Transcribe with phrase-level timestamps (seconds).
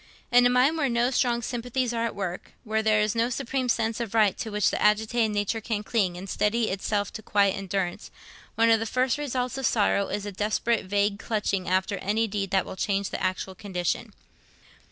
[0.31, 3.69] In a mind where no strong sympathies are at work, where there is no supreme
[3.69, 7.55] sense of right to which the agitated nature can cling and steady itself to quiet
[7.55, 8.09] endurance,
[8.55, 12.49] one of the first results of sorrow is a desperate vague clutching after any deed
[12.49, 14.11] that will change the actual condition.